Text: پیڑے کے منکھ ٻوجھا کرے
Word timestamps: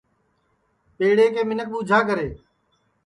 پیڑے 0.97 1.25
کے 1.33 1.41
منکھ 1.49 1.69
ٻوجھا 1.71 1.99
کرے 2.07 2.27